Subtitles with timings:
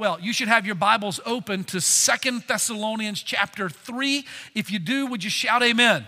[0.00, 4.24] Well, you should have your Bibles open to Second Thessalonians chapter 3.
[4.54, 6.06] If you do, would you shout amen?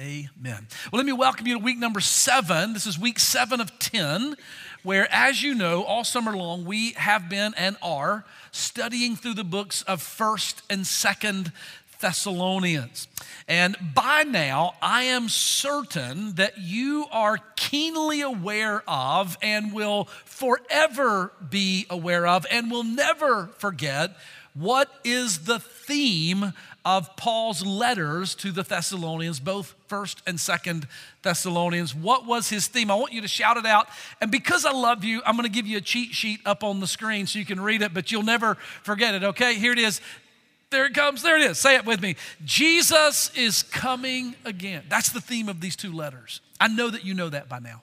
[0.00, 0.28] Amen.
[0.40, 0.66] Amen.
[0.90, 2.72] Well, let me welcome you to week number seven.
[2.72, 4.34] This is week seven of 10,
[4.82, 9.44] where, as you know, all summer long we have been and are studying through the
[9.44, 11.52] books of 1st and 2nd
[12.00, 13.08] Thessalonians.
[13.46, 21.32] And by now, I am certain that you are keenly aware of and will forever
[21.50, 24.16] be aware of and will never forget
[24.54, 26.52] what is the theme
[26.84, 30.86] of Paul's letters to the Thessalonians, both 1st and 2nd
[31.22, 31.94] Thessalonians.
[31.94, 32.90] What was his theme?
[32.90, 33.88] I want you to shout it out.
[34.20, 36.80] And because I love you, I'm going to give you a cheat sheet up on
[36.80, 39.54] the screen so you can read it, but you'll never forget it, okay?
[39.54, 40.00] Here it is.
[40.74, 41.22] There it comes.
[41.22, 41.56] There it is.
[41.56, 42.16] Say it with me.
[42.44, 44.82] Jesus is coming again.
[44.88, 46.40] That's the theme of these two letters.
[46.58, 47.82] I know that you know that by now.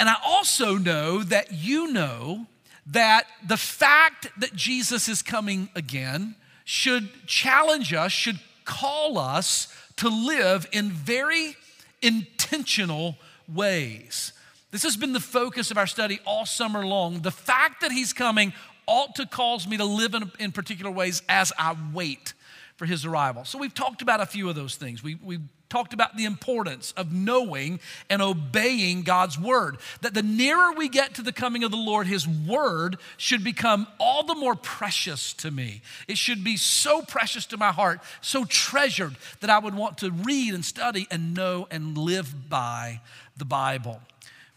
[0.00, 2.46] And I also know that you know
[2.88, 10.08] that the fact that Jesus is coming again should challenge us, should call us to
[10.08, 11.56] live in very
[12.02, 13.14] intentional
[13.46, 14.32] ways.
[14.72, 17.20] This has been the focus of our study all summer long.
[17.20, 18.52] The fact that he's coming
[18.88, 22.32] ought to cause me to live in, in particular ways as I wait
[22.76, 23.44] for his arrival.
[23.44, 25.02] So we've talked about a few of those things.
[25.02, 29.78] We, we've talked about the importance of knowing and obeying God's word.
[30.00, 33.86] That the nearer we get to the coming of the Lord, his word should become
[33.98, 35.82] all the more precious to me.
[36.06, 40.10] It should be so precious to my heart, so treasured that I would want to
[40.10, 43.00] read and study and know and live by
[43.36, 44.00] the Bible.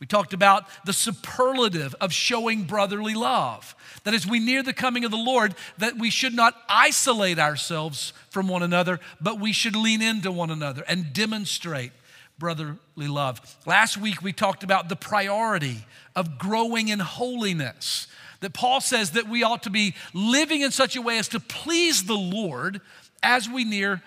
[0.01, 3.75] We talked about the superlative of showing brotherly love.
[4.03, 8.11] That as we near the coming of the Lord, that we should not isolate ourselves
[8.31, 11.91] from one another, but we should lean into one another and demonstrate
[12.39, 13.39] brotherly love.
[13.67, 18.07] Last week we talked about the priority of growing in holiness.
[18.39, 21.39] That Paul says that we ought to be living in such a way as to
[21.39, 22.81] please the Lord
[23.21, 24.01] as we near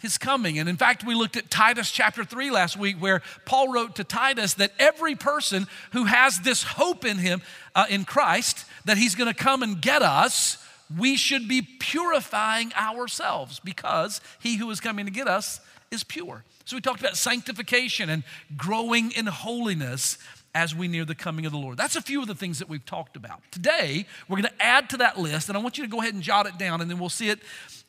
[0.00, 0.58] his coming.
[0.58, 4.04] And in fact, we looked at Titus chapter 3 last week, where Paul wrote to
[4.04, 7.42] Titus that every person who has this hope in him,
[7.74, 10.58] uh, in Christ, that he's gonna come and get us,
[10.96, 15.60] we should be purifying ourselves because he who is coming to get us
[15.90, 16.44] is pure.
[16.64, 18.22] So we talked about sanctification and
[18.56, 20.18] growing in holiness
[20.54, 21.76] as we near the coming of the Lord.
[21.76, 23.40] That's a few of the things that we've talked about.
[23.50, 26.14] Today, we're going to add to that list, and I want you to go ahead
[26.14, 27.38] and jot it down, and then we'll see it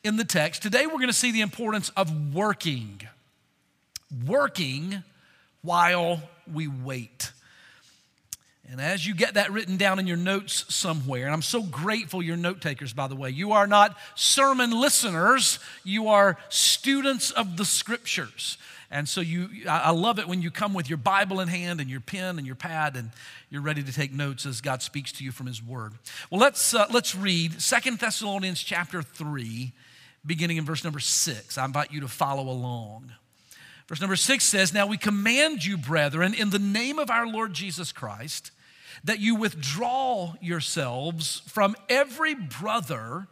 [0.04, 0.62] in the text.
[0.62, 3.00] Today, we're going to see the importance of working.
[4.26, 5.02] Working
[5.62, 7.32] while we wait.
[8.70, 12.22] And as you get that written down in your notes somewhere, and I'm so grateful
[12.22, 13.28] you're note takers, by the way.
[13.28, 18.56] You are not sermon listeners, you are students of the scriptures.
[18.92, 21.88] And so you, I love it when you come with your Bible in hand and
[21.88, 23.10] your pen and your pad and
[23.48, 25.94] you're ready to take notes as God speaks to you from his word.
[26.30, 29.72] Well, let's, uh, let's read Second Thessalonians chapter 3,
[30.26, 31.56] beginning in verse number 6.
[31.56, 33.12] I invite you to follow along.
[33.88, 37.54] Verse number 6 says, Now we command you, brethren, in the name of our Lord
[37.54, 38.50] Jesus Christ,
[39.04, 43.26] that you withdraw yourselves from every brother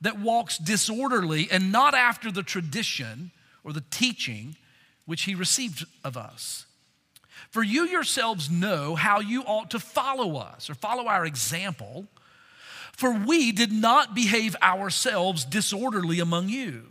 [0.00, 3.30] that walks disorderly and not after the tradition
[3.62, 4.56] or the teaching
[5.06, 6.66] which he received of us.
[7.50, 12.06] For you yourselves know how you ought to follow us or follow our example.
[12.92, 16.86] For we did not behave ourselves disorderly among you.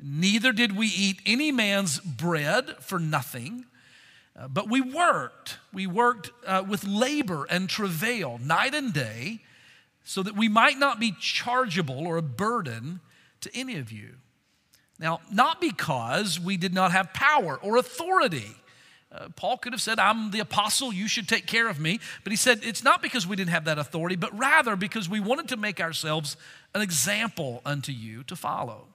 [0.00, 3.64] Neither did we eat any man's bread for nothing,
[4.36, 5.58] uh, but we worked.
[5.72, 9.42] We worked uh, with labor and travail night and day
[10.04, 13.00] so that we might not be chargeable or a burden
[13.42, 14.14] to any of you.
[15.02, 18.54] Now, not because we did not have power or authority.
[19.10, 21.98] Uh, Paul could have said, I'm the apostle, you should take care of me.
[22.22, 25.18] But he said, it's not because we didn't have that authority, but rather because we
[25.18, 26.36] wanted to make ourselves
[26.72, 28.86] an example unto you to follow.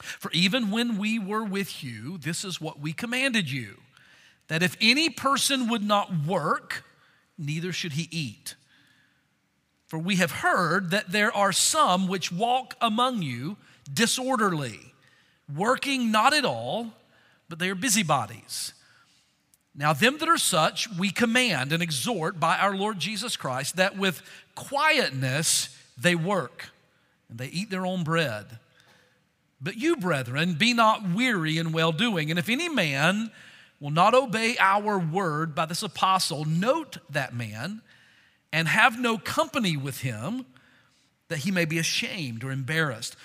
[0.00, 3.76] For even when we were with you, this is what we commanded you
[4.48, 6.84] that if any person would not work,
[7.38, 8.54] neither should he eat.
[9.86, 13.56] For we have heard that there are some which walk among you
[13.92, 14.91] disorderly
[15.54, 16.92] working not at all,
[17.48, 18.72] but they are busybodies.
[19.74, 23.96] Now, them that are such, we command and exhort by our Lord Jesus Christ that
[23.96, 24.22] with
[24.54, 26.70] quietness they work
[27.30, 28.58] and they eat their own bread.
[29.60, 32.30] But you, brethren, be not weary in well doing.
[32.30, 33.30] And if any man
[33.80, 37.80] will not obey our word by this apostle, note that man
[38.52, 40.44] and have no company with him,
[41.28, 43.16] that he may be ashamed or embarrassed.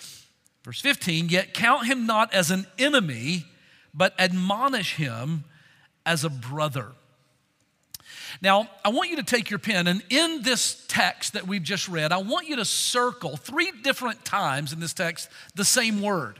[0.67, 3.45] Verse 15, yet count him not as an enemy,
[3.93, 5.45] but admonish him
[6.05, 6.87] as a brother.
[8.41, 11.87] Now, I want you to take your pen, and in this text that we've just
[11.87, 16.37] read, I want you to circle three different times in this text the same word.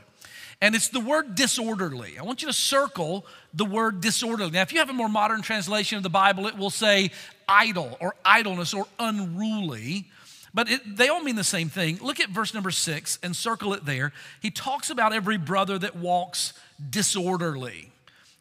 [0.60, 2.18] And it's the word disorderly.
[2.18, 4.50] I want you to circle the word disorderly.
[4.50, 7.12] Now, if you have a more modern translation of the Bible, it will say
[7.48, 10.10] idle or idleness or unruly.
[10.54, 11.98] But it, they all mean the same thing.
[11.98, 14.12] Look at verse number six and circle it there.
[14.40, 16.54] He talks about every brother that walks
[16.90, 17.90] disorderly.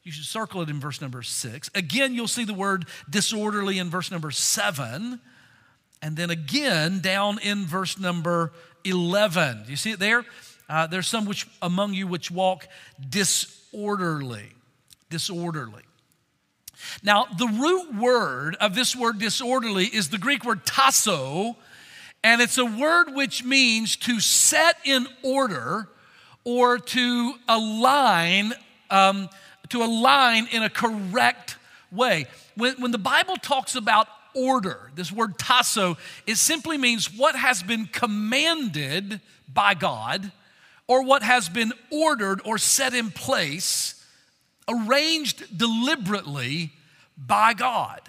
[0.03, 1.69] You should circle it in verse number six.
[1.75, 5.19] Again, you'll see the word disorderly in verse number seven.
[6.01, 8.53] And then again down in verse number
[8.85, 9.63] 11.
[9.65, 10.23] Do you see it there?
[10.69, 12.67] Uh, there's some which among you which walk
[13.09, 14.53] disorderly.
[15.09, 15.83] Disorderly.
[17.03, 21.55] Now, the root word of this word disorderly is the Greek word tasso,
[22.23, 25.87] and it's a word which means to set in order
[26.43, 28.53] or to align
[28.89, 29.29] um,
[29.69, 31.57] to align in a correct
[31.91, 32.25] way.
[32.55, 37.63] When, when the Bible talks about order, this word tasso, it simply means what has
[37.63, 39.19] been commanded
[39.51, 40.31] by God
[40.87, 44.01] or what has been ordered or set in place,
[44.67, 46.71] arranged deliberately
[47.17, 48.01] by God.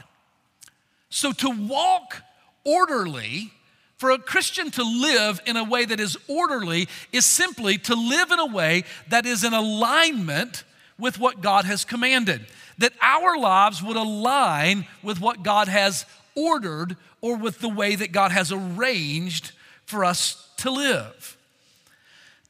[1.11, 2.23] So to walk
[2.65, 3.53] orderly,
[3.99, 8.31] for a Christian to live in a way that is orderly, is simply to live
[8.31, 10.63] in a way that is in alignment
[10.99, 12.47] with what God has commanded,
[12.79, 16.07] that our lives would align with what God has
[16.37, 19.53] ordered or with the way that God has arranged
[19.85, 21.37] for us to live.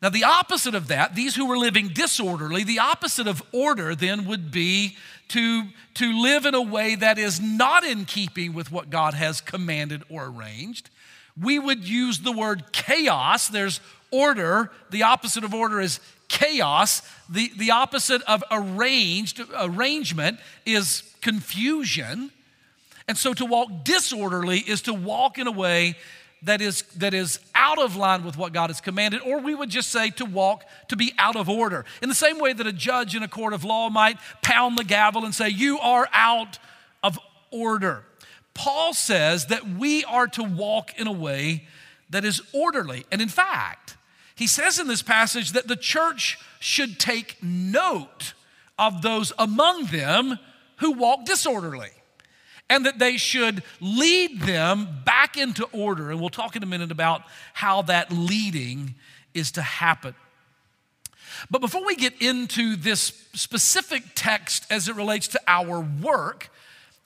[0.00, 4.27] Now, the opposite of that, these who were living disorderly, the opposite of order then
[4.27, 4.97] would be
[5.29, 5.65] to,
[5.95, 10.05] to live in a way that is not in keeping with what God has commanded
[10.09, 10.89] or arranged.
[11.40, 13.49] We would use the word chaos.
[13.49, 13.81] There's
[14.11, 17.02] order, the opposite of order is chaos.
[17.29, 22.31] The, the opposite of arranged, arrangement is confusion.
[23.06, 25.96] And so to walk disorderly is to walk in a way
[26.43, 29.70] that is, that is out of line with what God has commanded, or we would
[29.70, 31.85] just say to walk to be out of order.
[32.02, 34.85] In the same way that a judge in a court of law might pound the
[34.85, 36.58] gavel and say, You are out
[37.02, 37.19] of
[37.50, 38.05] order.
[38.58, 41.69] Paul says that we are to walk in a way
[42.10, 43.06] that is orderly.
[43.12, 43.96] And in fact,
[44.34, 48.34] he says in this passage that the church should take note
[48.76, 50.40] of those among them
[50.78, 51.90] who walk disorderly
[52.69, 56.11] and that they should lead them back into order.
[56.11, 57.22] And we'll talk in a minute about
[57.52, 58.96] how that leading
[59.34, 60.16] is to happen.
[61.49, 66.50] But before we get into this specific text as it relates to our work,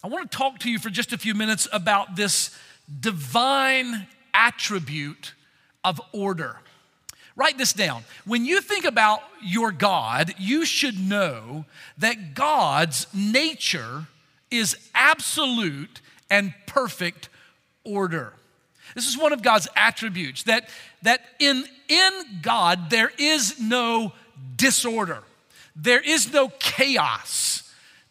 [0.04, 2.56] I want to talk to you for just a few minutes about this
[3.00, 5.32] divine attribute
[5.84, 6.56] of order.
[7.36, 8.02] Write this down.
[8.24, 11.64] When you think about your God, you should know
[11.98, 14.06] that God's nature
[14.50, 17.28] is absolute and perfect
[17.84, 18.34] order.
[18.94, 20.68] This is one of God's attributes that,
[21.02, 22.12] that in, in
[22.42, 24.12] God there is no
[24.56, 25.22] disorder,
[25.74, 27.61] there is no chaos,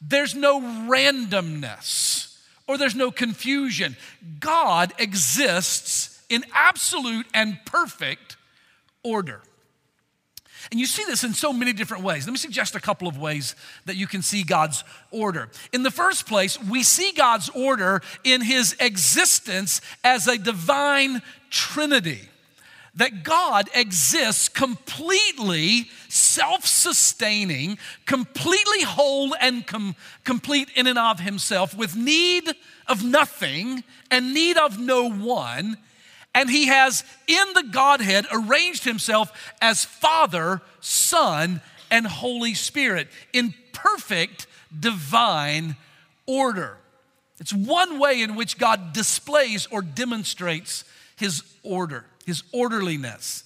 [0.01, 2.37] there's no randomness,
[2.67, 3.95] or there's no confusion.
[4.39, 8.37] God exists in absolute and perfect
[9.03, 9.41] order.
[10.69, 12.25] And you see this in so many different ways.
[12.25, 13.55] Let me suggest a couple of ways
[13.85, 15.49] that you can see God's order.
[15.73, 22.29] In the first place, we see God's order in his existence as a divine trinity.
[22.95, 31.75] That God exists completely self sustaining, completely whole and com- complete in and of himself,
[31.75, 32.43] with need
[32.87, 35.77] of nothing and need of no one
[36.33, 43.53] and he has in the Godhead arranged himself as Father, Son, and Holy Spirit in
[43.73, 45.75] perfect divine
[46.25, 46.77] order.
[47.39, 50.85] It's one way in which God displays or demonstrates
[51.21, 53.45] his order, his orderliness.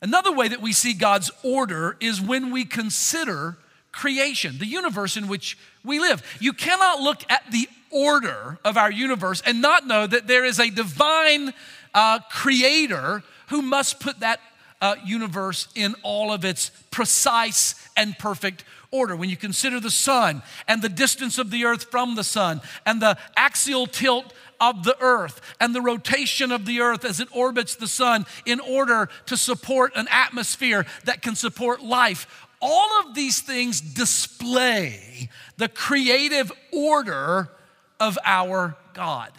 [0.00, 3.56] Another way that we see God's order is when we consider
[3.92, 6.22] creation, the universe in which we live.
[6.40, 10.58] You cannot look at the order of our universe and not know that there is
[10.58, 11.52] a divine
[11.94, 14.40] uh, creator who must put that
[14.80, 19.14] uh, universe in all of its precise and perfect order.
[19.14, 23.00] When you consider the sun and the distance of the earth from the sun and
[23.00, 27.74] the axial tilt of the earth and the rotation of the earth as it orbits
[27.74, 32.48] the sun in order to support an atmosphere that can support life.
[32.62, 37.50] All of these things display the creative order
[37.98, 39.32] of our God.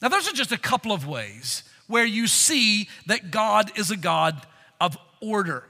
[0.00, 3.96] Now, those are just a couple of ways where you see that God is a
[3.96, 4.40] God
[4.80, 5.64] of order.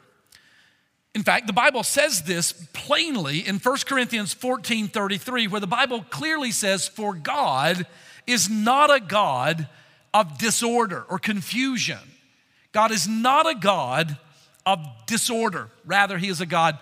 [1.15, 6.05] In fact, the Bible says this plainly in 1 Corinthians 14 33, where the Bible
[6.11, 7.87] clearly says, For God
[8.27, 9.69] is not a God
[10.15, 11.99] of disorder or confusion.
[12.73, 14.17] God is not a God
[14.65, 15.69] of disorder.
[15.85, 16.79] Rather, He is a God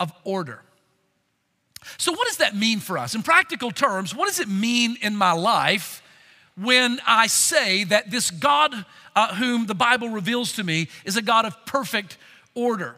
[0.00, 0.62] of order.
[1.96, 3.14] So, what does that mean for us?
[3.14, 6.02] In practical terms, what does it mean in my life
[6.56, 11.22] when I say that this God, uh, whom the Bible reveals to me, is a
[11.22, 12.16] God of perfect
[12.54, 12.96] order?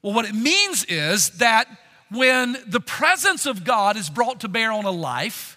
[0.00, 1.68] Well, what it means is that
[2.10, 5.56] when the presence of God is brought to bear on a life,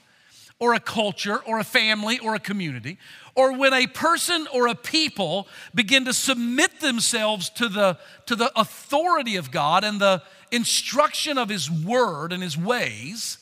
[0.59, 2.97] or a culture, or a family, or a community,
[3.35, 8.51] or when a person or a people begin to submit themselves to the, to the
[8.57, 13.38] authority of God and the instruction of His word and His ways,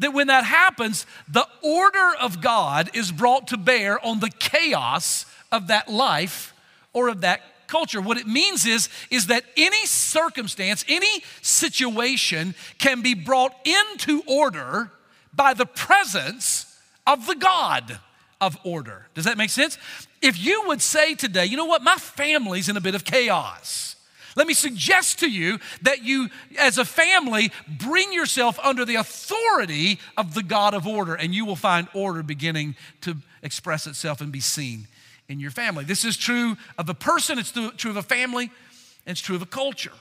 [0.00, 5.26] that when that happens, the order of God is brought to bear on the chaos
[5.52, 6.52] of that life
[6.92, 8.00] or of that culture.
[8.00, 14.90] What it means is, is that any circumstance, any situation can be brought into order
[15.34, 17.98] by the presence of the God
[18.40, 19.06] of order.
[19.14, 19.78] Does that make sense?
[20.22, 23.96] If you would say today, you know what, my family's in a bit of chaos.
[24.36, 29.98] Let me suggest to you that you, as a family, bring yourself under the authority
[30.16, 34.30] of the God of order, and you will find order beginning to express itself and
[34.30, 34.86] be seen
[35.28, 35.84] in your family.
[35.84, 39.42] This is true of a person, it's true of a family, and it's true of
[39.42, 39.92] a culture.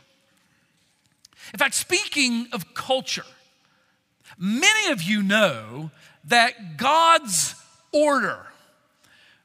[1.53, 3.25] In fact, speaking of culture,
[4.37, 5.91] many of you know
[6.25, 7.55] that God's
[7.91, 8.45] order,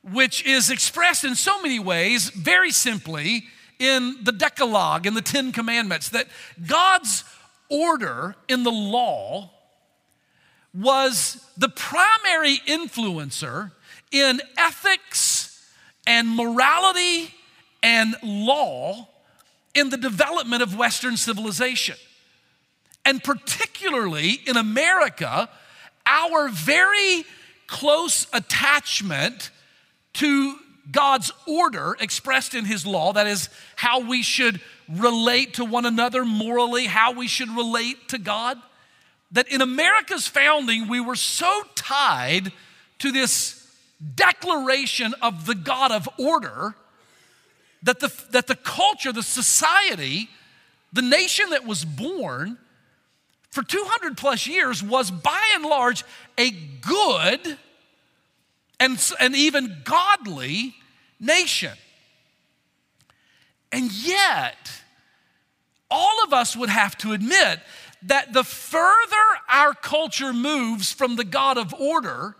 [0.03, 3.45] which is expressed in so many ways, very simply
[3.79, 6.27] in the Decalogue, in the Ten Commandments, that
[6.67, 7.25] God's
[7.69, 9.51] order in the law
[10.75, 13.73] was the primary influencer
[14.11, 15.67] in ethics
[16.07, 17.33] and morality
[17.83, 19.09] and law
[19.75, 21.97] in the development of Western civilization.
[23.05, 25.49] And particularly in America,
[26.07, 27.25] our very
[27.67, 29.51] close attachment
[30.15, 30.57] to
[30.91, 36.25] God's order expressed in His law, that is, how we should relate to one another
[36.25, 38.59] morally, how we should relate to God,
[39.31, 42.53] that in America's founding, we were so tied
[42.99, 43.59] to this
[44.15, 46.75] declaration of the God of order
[47.83, 50.29] that the, that the culture, the society,
[50.93, 52.59] the nation that was born
[53.53, 56.05] for 200 plus years was by and large
[56.39, 57.59] a good
[58.81, 60.75] and, and even godly
[61.21, 61.75] nation.
[63.71, 64.57] And yet,
[65.91, 67.61] all of us would have to admit
[68.05, 69.17] that the further
[69.51, 72.35] our culture moves from the God of order,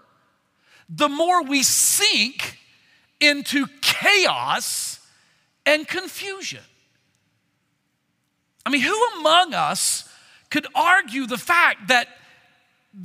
[0.89, 2.59] the more we sink
[3.21, 4.99] into chaos
[5.67, 6.63] and confusion.
[8.65, 10.09] I mean, who among us
[10.53, 12.09] could argue the fact that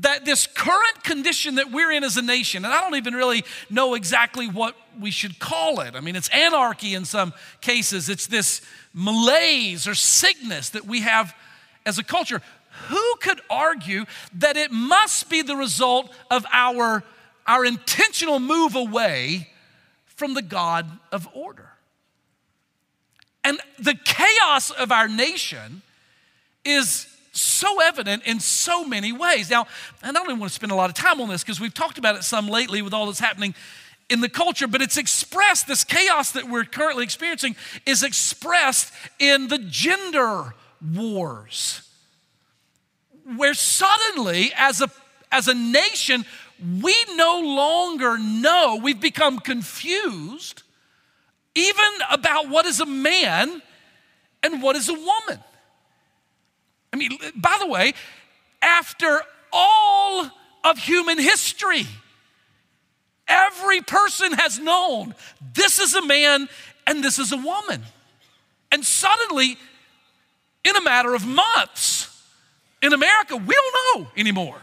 [0.01, 3.45] that this current condition that we're in as a nation, and I don't even really
[3.69, 5.95] know exactly what we should call it.
[5.95, 8.59] I mean, it's anarchy in some cases, it's this
[8.93, 11.33] malaise or sickness that we have
[11.85, 12.41] as a culture.
[12.89, 17.01] Who could argue that it must be the result of our
[17.45, 19.47] our intentional move away
[20.05, 21.69] from the God of order.
[23.45, 25.81] And the chaos of our nation
[26.65, 27.07] is
[27.39, 29.49] so evident in so many ways.
[29.49, 29.67] Now,
[30.03, 31.97] I don't even want to spend a lot of time on this because we've talked
[31.97, 33.55] about it some lately with all that's happening
[34.09, 39.49] in the culture, but it's expressed, this chaos that we're currently experiencing is expressed in
[39.49, 40.53] the gender
[40.95, 41.81] wars,
[43.35, 44.89] where suddenly, as a,
[45.31, 46.25] as a nation,
[46.81, 50.63] we no longer know, we've become confused
[51.53, 53.61] even about what is a man
[54.43, 55.43] and what is a woman.
[56.93, 57.93] I mean, by the way,
[58.61, 60.29] after all
[60.63, 61.85] of human history,
[63.27, 65.13] every person has known
[65.53, 66.47] this is a man
[66.85, 67.83] and this is a woman.
[68.71, 69.57] And suddenly,
[70.63, 72.13] in a matter of months,
[72.81, 74.61] in America, we don't know anymore.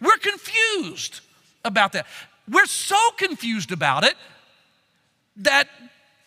[0.00, 1.20] We're confused
[1.64, 2.06] about that.
[2.50, 4.14] We're so confused about it
[5.36, 5.68] that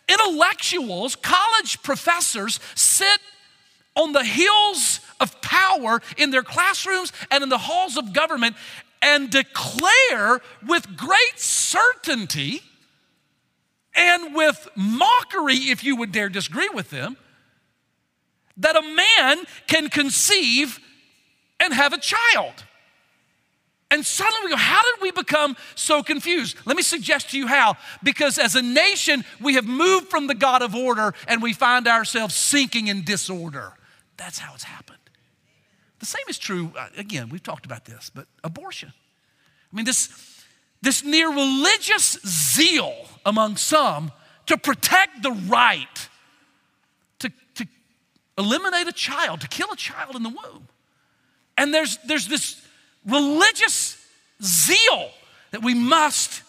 [0.09, 3.19] intellectuals, college professors, sit
[3.95, 8.55] on the hills of power in their classrooms and in the halls of government
[9.01, 12.61] and declare with great certainty
[13.95, 17.17] and with mockery, if you would dare disagree with them,
[18.57, 20.79] that a man can conceive
[21.59, 22.53] and have a child.
[23.89, 26.57] And suddenly we go, how did we become so confused?
[26.65, 27.77] Let me suggest to you how.
[28.03, 31.87] Because as a nation, we have moved from the God of order and we find
[31.87, 33.73] ourselves sinking in disorder.
[34.17, 34.96] That's how it's happened.
[35.99, 38.93] The same is true, uh, again, we've talked about this, but abortion.
[39.71, 40.09] I mean, this,
[40.81, 42.93] this near religious zeal
[43.25, 44.11] among some
[44.45, 46.09] to protect the right
[47.19, 47.67] to, to
[48.37, 50.67] eliminate a child, to kill a child in the womb.
[51.57, 52.61] And there's, there's this
[53.05, 53.97] religious
[54.41, 55.09] zeal
[55.51, 56.43] that we must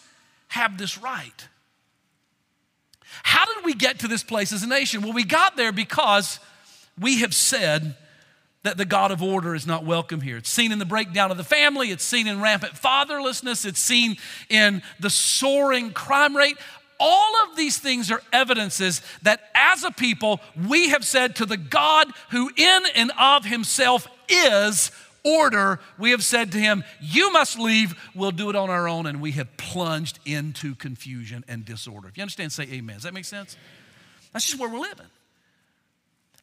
[0.49, 1.47] have this right.
[3.23, 5.01] How did we get to this place as a nation?
[5.01, 6.39] Well, we got there because
[6.99, 7.95] we have said
[8.63, 10.37] that the God of order is not welcome here.
[10.37, 14.17] It's seen in the breakdown of the family, it's seen in rampant fatherlessness, it's seen
[14.49, 16.57] in the soaring crime rate.
[16.99, 21.55] All of these things are evidences that as a people, we have said to the
[21.55, 24.91] God who in and of himself is
[25.23, 29.05] order, we have said to him, You must leave, we'll do it on our own,
[29.05, 32.09] and we have plunged into confusion and disorder.
[32.09, 32.97] If you understand, say amen.
[32.97, 33.55] Does that make sense?
[34.33, 35.07] That's just where we're living.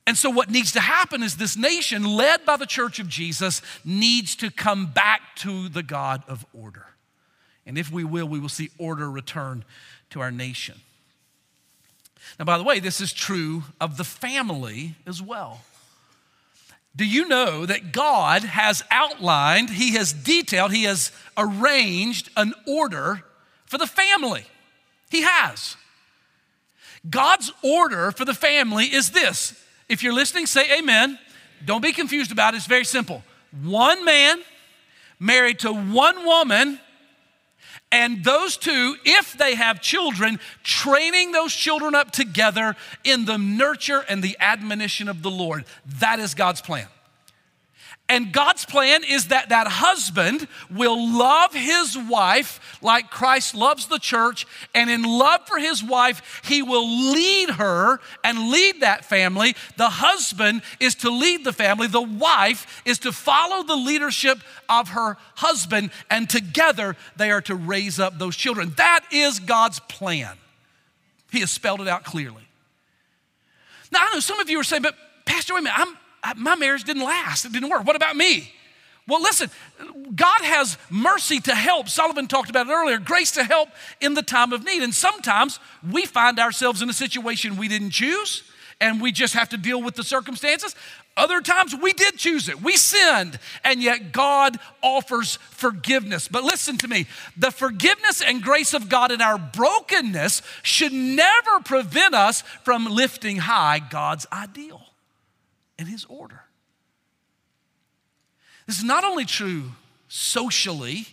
[0.07, 3.61] And so, what needs to happen is this nation, led by the church of Jesus,
[3.85, 6.87] needs to come back to the God of order.
[7.67, 9.65] And if we will, we will see order return
[10.11, 10.77] to our nation.
[12.39, 15.63] Now, by the way, this is true of the family as well.
[16.95, 23.23] Do you know that God has outlined, He has detailed, He has arranged an order
[23.65, 24.45] for the family?
[25.11, 25.77] He has.
[27.09, 29.61] God's order for the family is this.
[29.89, 31.19] If you're listening, say amen.
[31.65, 32.59] Don't be confused about it.
[32.59, 33.23] It's very simple.
[33.63, 34.41] One man
[35.19, 36.81] married to one woman,
[37.93, 44.05] and those two, if they have children, training those children up together in the nurture
[44.09, 45.65] and the admonition of the Lord.
[46.01, 46.89] That is God's plan.
[48.09, 53.99] And God's plan is that that husband will love his wife like Christ loves the
[53.99, 54.47] church.
[54.77, 59.57] And in love for his wife, he will lead her and lead that family.
[59.77, 64.39] The husband is to lead the family, the wife is to follow the leadership
[64.69, 65.91] of her husband.
[66.09, 68.73] And together they are to raise up those children.
[68.77, 70.37] That is God's plan.
[71.33, 72.47] He has spelled it out clearly.
[73.91, 74.95] Now, I know some of you are saying, but
[75.25, 75.97] Pastor, wait a minute, I'm
[76.37, 77.45] my marriage didn't last.
[77.45, 77.85] It didn't work.
[77.85, 78.53] What about me?
[79.09, 79.51] Well, listen,
[80.15, 81.89] God has mercy to help.
[81.89, 83.69] Sullivan talked about it earlier grace to help
[84.01, 84.83] in the time of need.
[84.83, 88.43] And sometimes we find ourselves in a situation we didn't choose
[88.81, 90.75] and we just have to deal with the circumstances.
[91.17, 92.61] Other times we did choose it.
[92.61, 96.29] We sinned, and yet God offers forgiveness.
[96.29, 97.07] But listen to me
[97.39, 103.39] the forgiveness and grace of God in our brokenness should never prevent us from lifting
[103.39, 104.86] high God's ideal
[105.79, 106.43] and his order.
[108.67, 109.73] This is not only true
[110.09, 111.07] socially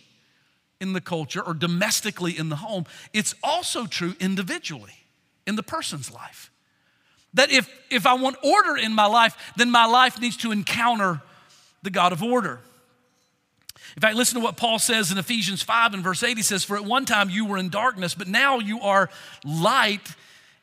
[0.80, 4.94] in the culture or domestically in the home, it's also true individually
[5.46, 6.50] in the person's life.
[7.34, 11.20] That if, if I want order in my life, then my life needs to encounter
[11.82, 12.60] the God of order.
[13.96, 16.36] In fact, listen to what Paul says in Ephesians 5 and verse 8.
[16.36, 19.08] He says, For at one time you were in darkness, but now you are
[19.44, 20.14] light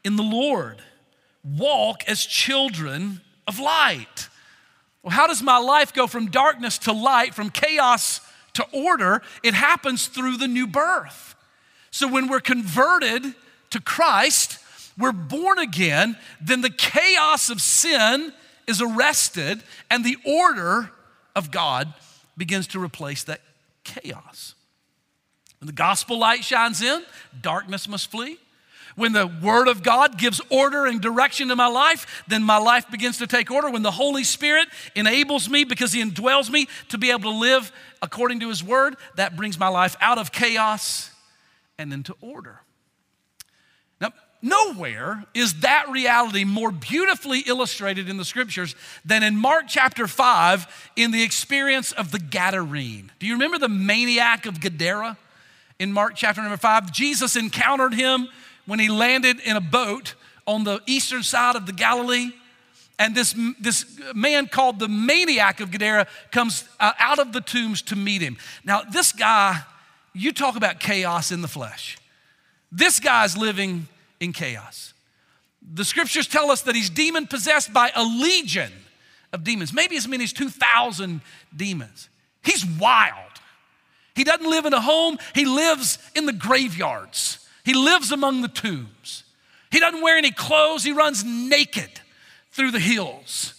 [0.04, 0.82] in the Lord.
[1.44, 4.30] Walk as children of light.
[5.04, 8.22] Well, how does my life go from darkness to light, from chaos
[8.54, 9.22] to order?
[9.44, 11.36] It happens through the new birth.
[11.90, 13.24] So when we're converted
[13.72, 14.60] to Christ,
[14.98, 18.32] we're born again, then the chaos of sin
[18.68, 20.92] is arrested and the order
[21.36, 21.94] of God
[22.38, 23.42] begins to replace that
[23.84, 24.56] chaos.
[25.60, 27.04] When the gospel light shines in,
[27.42, 28.38] darkness must flee.
[28.96, 32.90] When the Word of God gives order and direction to my life, then my life
[32.90, 33.70] begins to take order.
[33.70, 37.72] When the Holy Spirit enables me because He indwells me to be able to live
[38.02, 41.12] according to His Word, that brings my life out of chaos
[41.78, 42.62] and into order.
[44.00, 48.76] Now, nowhere is that reality more beautifully illustrated in the scriptures
[49.06, 53.10] than in Mark chapter 5 in the experience of the Gadarene.
[53.20, 55.18] Do you remember the maniac of Gadara?
[55.80, 58.28] In Mark chapter number 5, Jesus encountered him
[58.66, 60.16] when he landed in a boat
[60.48, 62.32] on the eastern side of the Galilee.
[63.00, 67.82] And this, this man called the maniac of Gadara comes uh, out of the tombs
[67.84, 68.38] to meet him.
[68.64, 69.62] Now, this guy,
[70.14, 71.98] you talk about chaos in the flesh.
[72.72, 73.88] This guy's living
[74.20, 74.94] in chaos.
[75.74, 78.72] The scriptures tell us that he's demon possessed by a legion
[79.34, 81.22] of demons, maybe as many as 2,000
[81.56, 82.10] demons.
[82.44, 83.16] He's wild.
[84.16, 87.41] He doesn't live in a home, he lives in the graveyards.
[87.64, 89.24] He lives among the tombs.
[89.72, 90.84] He doesn't wear any clothes.
[90.84, 92.02] He runs naked
[92.52, 93.54] through the hills.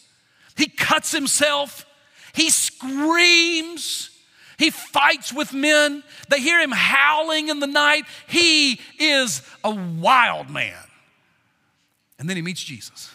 [0.56, 1.86] He cuts himself.
[2.34, 4.10] He screams.
[4.58, 6.02] He fights with men.
[6.28, 8.04] They hear him howling in the night.
[8.28, 10.84] He is a wild man.
[12.18, 13.14] And then he meets Jesus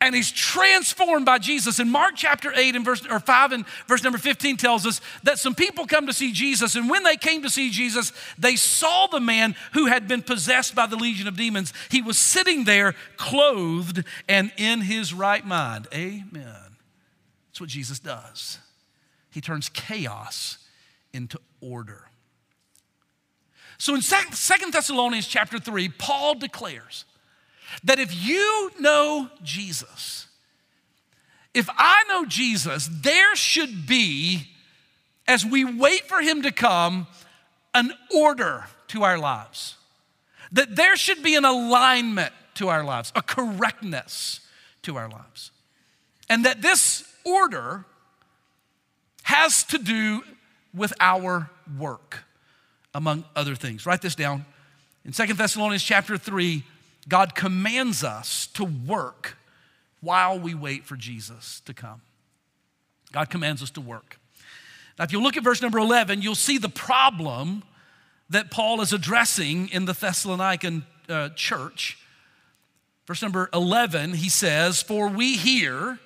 [0.00, 1.80] and he's transformed by Jesus.
[1.80, 5.38] In Mark chapter 8 and verse or 5 and verse number 15 tells us that
[5.38, 9.08] some people come to see Jesus, and when they came to see Jesus, they saw
[9.08, 11.72] the man who had been possessed by the legion of demons.
[11.90, 15.88] He was sitting there clothed and in his right mind.
[15.92, 16.76] Amen.
[17.48, 18.58] That's what Jesus does.
[19.30, 20.58] He turns chaos
[21.12, 22.04] into order.
[23.78, 27.04] So in Second Thessalonians chapter 3, Paul declares
[27.84, 30.26] that if you know Jesus,
[31.54, 34.48] if I know Jesus, there should be,
[35.26, 37.06] as we wait for him to come,
[37.74, 39.76] an order to our lives.
[40.52, 44.40] That there should be an alignment to our lives, a correctness
[44.82, 45.50] to our lives.
[46.28, 47.84] And that this order
[49.24, 50.22] has to do
[50.74, 52.24] with our work,
[52.94, 53.84] among other things.
[53.84, 54.44] Write this down.
[55.04, 56.64] In Second Thessalonians chapter 3,
[57.08, 59.38] God commands us to work
[60.00, 62.02] while we wait for Jesus to come.
[63.12, 64.20] God commands us to work.
[64.98, 67.62] Now, if you look at verse number 11, you'll see the problem
[68.30, 71.98] that Paul is addressing in the Thessalonican uh, church.
[73.06, 75.98] Verse number 11, he says, For we hear,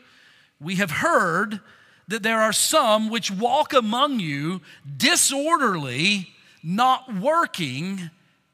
[0.61, 1.61] we have heard
[2.07, 4.61] that there are some which walk among you
[4.97, 6.29] disorderly,
[6.62, 8.11] not working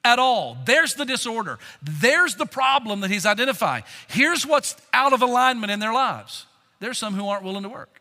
[0.08, 0.56] at all.
[0.64, 1.58] There's the disorder.
[1.82, 3.84] There's the problem that he's identifying.
[4.08, 6.46] Here's what's out of alignment in their lives
[6.80, 8.00] there's some who aren't willing to work.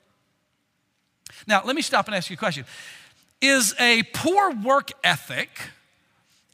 [1.47, 2.65] Now, let me stop and ask you a question.
[3.41, 5.49] Is a poor work ethic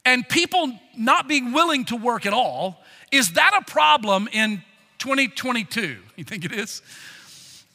[0.04, 4.62] and people not being willing to work at all, is that a problem in
[4.98, 5.98] 2022?
[6.16, 6.80] You think it is?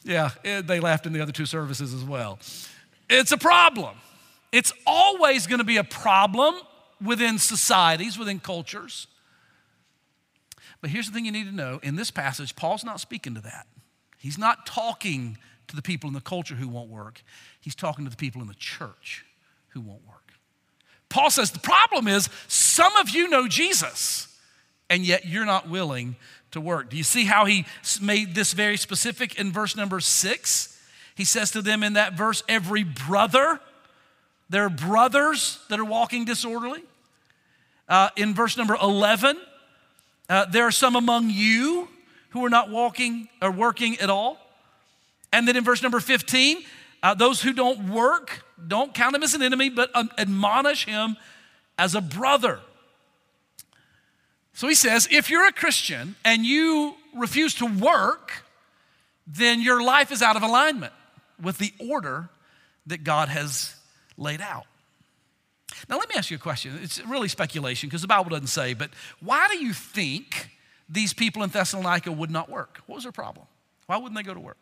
[0.02, 2.38] Yeah, eh, they laughed in the other two services as well.
[3.10, 3.96] It's a problem.
[4.50, 6.54] It's always going to be a problem
[7.04, 9.06] within societies, within cultures.
[10.80, 13.40] But here's the thing you need to know in this passage, Paul's not speaking to
[13.42, 13.66] that.
[14.18, 17.22] He's not talking to the people in the culture who won't work,
[17.60, 19.24] he's talking to the people in the church
[19.68, 20.16] who won't work.
[21.08, 24.28] Paul says the problem is some of you know Jesus,
[24.88, 26.16] and yet you're not willing
[26.52, 26.90] to work.
[26.90, 27.66] Do you see how he
[28.00, 30.80] made this very specific in verse number six?
[31.14, 33.60] He says to them in that verse, Every brother,
[34.48, 36.82] there are brothers that are walking disorderly.
[37.90, 39.36] Uh, in verse number 11,
[40.28, 41.88] uh, there are some among you
[42.30, 44.38] who are not walking or working at all.
[45.32, 46.58] And then in verse number 15,
[47.02, 51.16] uh, those who don't work, don't count him as an enemy, but um, admonish him
[51.76, 52.60] as a brother.
[54.52, 58.44] So he says, if you're a Christian and you refuse to work,
[59.26, 60.92] then your life is out of alignment
[61.42, 62.28] with the order
[62.86, 63.74] that God has
[64.16, 64.66] laid out.
[65.88, 66.78] Now, let me ask you a question.
[66.82, 70.50] It's really speculation because the Bible doesn't say, but why do you think
[70.88, 72.80] these people in Thessalonica would not work?
[72.86, 73.46] What was their problem?
[73.86, 74.56] Why wouldn't they go to work?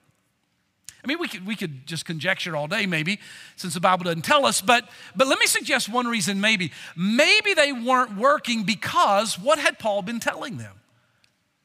[1.03, 3.21] I mean, we could, we could just conjecture all day, maybe,
[3.57, 6.73] since the Bible doesn't tell us, but, but let me suggest one reason maybe.
[6.97, 10.75] Maybe they weren't working because what had Paul been telling them?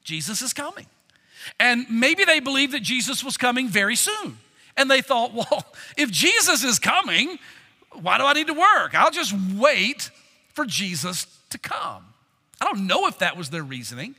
[0.04, 0.86] Jesus is coming.
[1.60, 4.38] And maybe they believed that Jesus was coming very soon.
[4.78, 5.66] And they thought, well,
[5.98, 7.40] if Jesus is coming,
[8.02, 8.94] why do I need to work?
[8.94, 10.10] I'll just wait
[10.54, 12.06] for Jesus to come.
[12.62, 14.16] I don't know if that was their reasoning,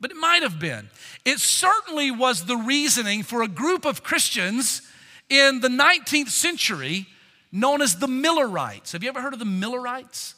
[0.00, 0.88] but it might have been.
[1.24, 4.82] It certainly was the reasoning for a group of Christians
[5.28, 7.06] in the 19th century
[7.52, 8.92] known as the Millerites.
[8.92, 10.34] Have you ever heard of the Millerites?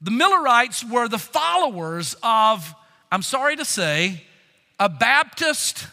[0.00, 2.74] The Millerites were the followers of,
[3.10, 4.24] I'm sorry to say,
[4.78, 5.86] a Baptist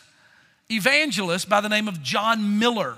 [0.70, 2.98] evangelist by the name of John Miller.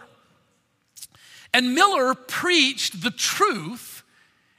[1.57, 4.03] And Miller preached the truth.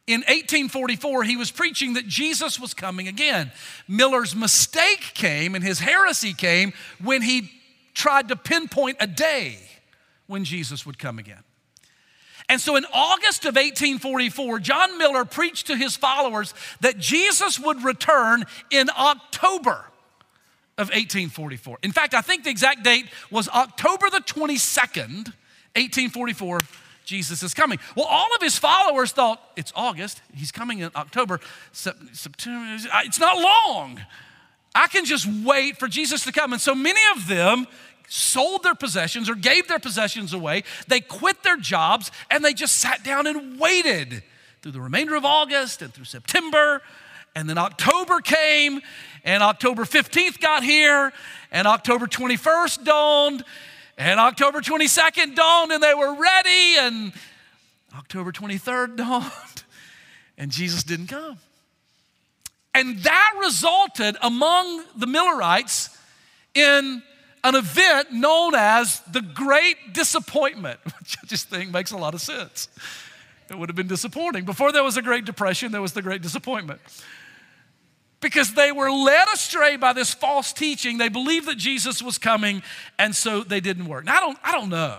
[0.09, 3.53] In 1844, he was preaching that Jesus was coming again.
[3.87, 7.53] Miller's mistake came and his heresy came when he
[7.95, 9.59] tried to pinpoint a day
[10.27, 11.45] when Jesus would come again.
[12.49, 17.85] And so in August of 1844, John Miller preached to his followers that Jesus would
[17.85, 19.85] return in October
[20.77, 21.79] of 1844.
[21.85, 25.27] In fact, I think the exact date was October the 22nd,
[25.77, 26.59] 1844,
[27.09, 27.79] Jesus is coming.
[27.97, 31.41] Well, all of his followers thought, it's August, he's coming in October,
[31.73, 33.99] September, it's not long.
[34.75, 36.53] I can just wait for Jesus to come.
[36.53, 37.67] And so many of them
[38.09, 40.65] sold their possessions or gave their possessions away.
[40.87, 44.23] They quit their jobs and they just sat down and waited
[44.61, 46.83] through the remainder of August and through September.
[47.35, 48.81] And then October came,
[49.25, 51.13] and October 15th got here,
[51.51, 53.45] and October 21st dawned,
[53.99, 57.13] and October 22nd dawned and they were ready and
[57.97, 59.65] October 23rd dawned,
[60.39, 61.39] and Jesus didn't come.
[62.75, 65.97] And that resulted among the Millerites
[66.55, 67.03] in
[67.43, 72.21] an event known as the Great Disappointment, which I just think makes a lot of
[72.21, 72.69] sense.
[73.51, 74.45] It would have been disappointing.
[74.45, 76.81] Before there was a Great Depression, there was the Great Disappointment.
[78.21, 80.99] Because they were led astray by this false teaching.
[80.99, 82.63] They believed that Jesus was coming,
[82.99, 84.05] and so they didn't work.
[84.05, 84.99] Now, I don't, I don't know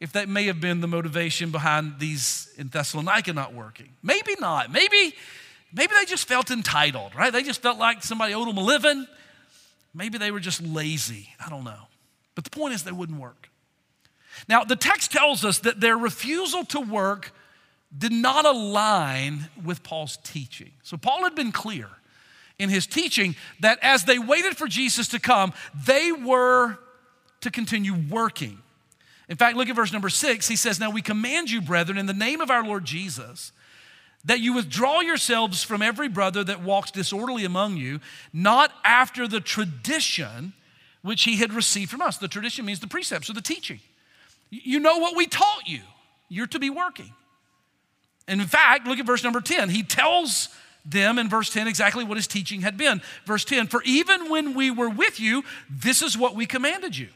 [0.00, 3.88] if that may have been the motivation behind these in Thessalonica not working.
[4.02, 4.70] Maybe not.
[4.70, 5.14] Maybe,
[5.72, 7.32] maybe they just felt entitled, right?
[7.32, 9.06] They just felt like somebody owed them a living.
[9.94, 11.30] Maybe they were just lazy.
[11.44, 11.88] I don't know.
[12.34, 13.48] But the point is, they wouldn't work.
[14.48, 17.32] Now, the text tells us that their refusal to work
[17.96, 20.72] did not align with Paul's teaching.
[20.82, 21.88] So, Paul had been clear
[22.58, 25.52] in his teaching that as they waited for Jesus to come,
[25.86, 26.78] they were
[27.40, 28.58] to continue working.
[29.28, 30.48] In fact, look at verse number six.
[30.48, 33.52] He says, Now we command you, brethren, in the name of our Lord Jesus,
[34.24, 38.00] that you withdraw yourselves from every brother that walks disorderly among you,
[38.32, 40.52] not after the tradition
[41.02, 42.16] which he had received from us.
[42.16, 43.80] The tradition means the precepts or the teaching.
[44.50, 45.80] You know what we taught you.
[46.28, 47.12] You're to be working.
[48.26, 49.68] And in fact, look at verse number 10.
[49.68, 50.48] He tells
[50.84, 53.00] them in verse 10 exactly what his teaching had been.
[53.24, 57.08] Verse 10 For even when we were with you, this is what we commanded you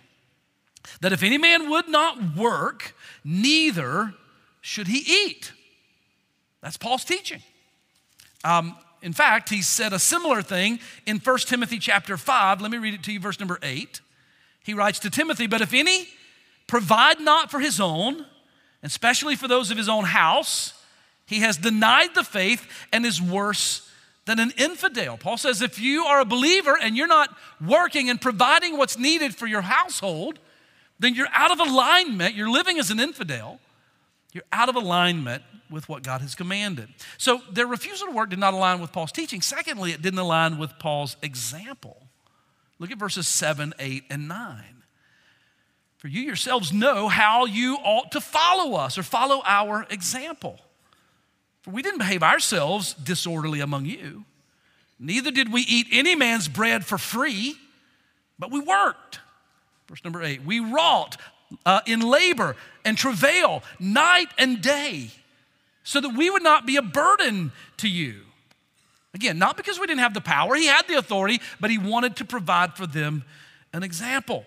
[1.00, 4.14] that if any man would not work, neither
[4.60, 5.52] should he eat.
[6.62, 7.42] That's Paul's teaching.
[8.44, 12.60] Um, in fact, he said a similar thing in 1 Timothy chapter 5.
[12.60, 14.00] Let me read it to you, verse number 8.
[14.64, 16.08] He writes to Timothy, But if any
[16.66, 18.26] provide not for his own,
[18.82, 20.72] especially for those of his own house,
[21.28, 23.88] he has denied the faith and is worse
[24.24, 25.18] than an infidel.
[25.18, 29.34] Paul says if you are a believer and you're not working and providing what's needed
[29.34, 30.38] for your household,
[30.98, 32.34] then you're out of alignment.
[32.34, 33.60] You're living as an infidel.
[34.32, 36.88] You're out of alignment with what God has commanded.
[37.18, 39.42] So their refusal to work did not align with Paul's teaching.
[39.42, 42.02] Secondly, it didn't align with Paul's example.
[42.78, 44.64] Look at verses 7, 8, and 9.
[45.98, 50.60] For you yourselves know how you ought to follow us or follow our example.
[51.68, 54.24] For we didn't behave ourselves disorderly among you,
[54.98, 57.56] neither did we eat any man's bread for free,
[58.38, 59.20] but we worked.
[59.86, 61.18] Verse number eight, we wrought
[61.66, 65.10] uh, in labor and travail night and day
[65.84, 68.22] so that we would not be a burden to you.
[69.12, 72.16] Again, not because we didn't have the power, he had the authority, but he wanted
[72.16, 73.24] to provide for them
[73.74, 74.46] an example.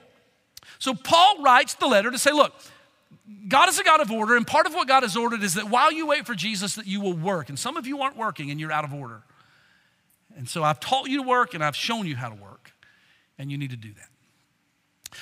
[0.79, 2.55] So Paul writes the letter to say, look,
[3.47, 5.69] God is a God of order, and part of what God has ordered is that
[5.69, 7.49] while you wait for Jesus, that you will work.
[7.49, 9.23] And some of you aren't working and you're out of order.
[10.37, 12.71] And so I've taught you to work and I've shown you how to work,
[13.37, 14.09] and you need to do that.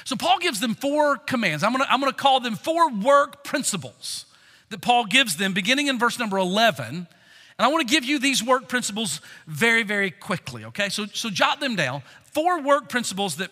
[0.06, 1.64] So Paul gives them four commands.
[1.64, 4.26] I'm gonna, I'm gonna call them four work principles
[4.70, 6.86] that Paul gives them, beginning in verse number 11.
[6.96, 7.08] And
[7.58, 10.90] I wanna give you these work principles very, very quickly, okay?
[10.90, 12.04] So, so jot them down.
[12.24, 13.50] Four work principles that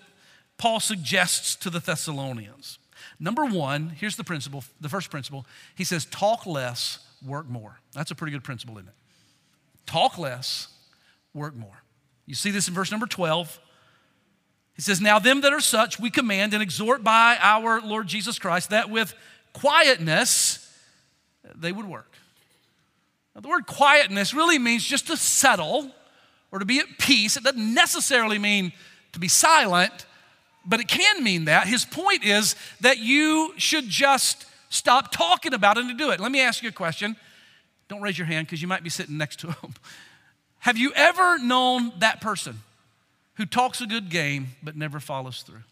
[0.58, 2.78] Paul suggests to the Thessalonians.
[3.20, 5.46] Number one, here's the principle, the first principle.
[5.76, 7.80] He says, talk less, work more.
[7.94, 8.94] That's a pretty good principle, isn't it?
[9.86, 10.68] Talk less,
[11.34, 11.84] work more.
[12.26, 13.60] You see this in verse number 12.
[14.76, 18.38] He says, Now them that are such we command and exhort by our Lord Jesus
[18.38, 19.16] Christ that with
[19.54, 20.64] quietness
[21.56, 22.12] they would work.
[23.34, 25.92] Now, the word quietness really means just to settle
[26.52, 27.38] or to be at peace.
[27.38, 28.74] It doesn't necessarily mean
[29.14, 30.06] to be silent,
[30.68, 31.68] but it can mean that.
[31.68, 36.20] His point is that you should just stop talking about it and do it.
[36.20, 37.16] Let me ask you a question.
[37.88, 39.74] Don't raise your hand because you might be sitting next to him.
[40.60, 42.60] Have you ever known that person
[43.36, 45.64] who talks a good game but never follows through?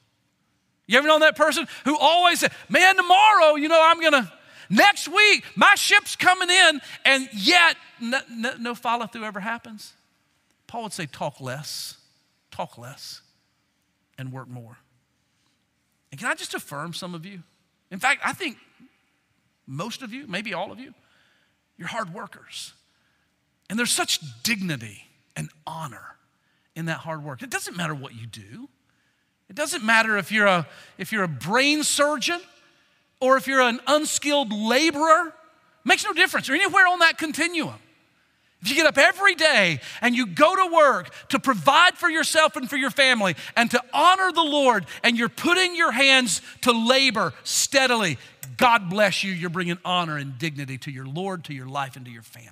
[0.87, 4.31] You ever known that person who always said, Man, tomorrow, you know, I'm gonna,
[4.69, 9.93] next week, my ship's coming in, and yet no, no, no follow through ever happens?
[10.67, 11.97] Paul would say, Talk less,
[12.51, 13.21] talk less,
[14.17, 14.77] and work more.
[16.15, 17.43] And can I just affirm some of you?
[17.91, 18.55] In fact, I think
[19.67, 20.93] most of you, maybe all of you,
[21.77, 22.71] you're hard workers.
[23.69, 26.15] And there's such dignity and honor
[26.73, 27.43] in that hard work.
[27.43, 28.69] It doesn't matter what you do.
[29.49, 30.65] It doesn't matter if you're a,
[30.97, 32.39] if you're a brain surgeon
[33.19, 35.27] or if you're an unskilled laborer.
[35.27, 35.33] It
[35.83, 36.49] makes no difference.
[36.49, 37.75] Or anywhere on that continuum.
[38.65, 42.55] If you get up every day and you go to work to provide for yourself
[42.55, 46.71] and for your family and to honor the Lord and you're putting your hands to
[46.71, 48.17] labor steadily,
[48.57, 49.31] God bless you.
[49.31, 52.49] You're bringing honor and dignity to your Lord, to your life, and to your family.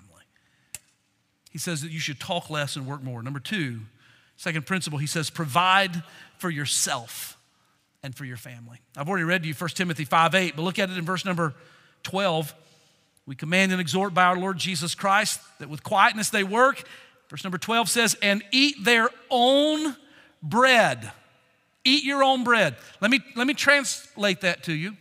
[1.49, 3.23] He says that you should talk less and work more.
[3.23, 3.79] Number two,
[4.37, 6.03] second principle, he says provide
[6.37, 7.39] for yourself
[8.03, 8.77] and for your family.
[8.95, 11.25] I've already read to you 1 Timothy 5 8, but look at it in verse
[11.25, 11.55] number
[12.03, 12.53] 12.
[13.25, 16.83] We command and exhort by our Lord Jesus Christ that with quietness they work.
[17.29, 19.95] Verse number 12 says, and eat their own
[20.41, 21.11] bread.
[21.85, 22.75] Eat your own bread.
[23.01, 24.95] Let me, let me translate that to you.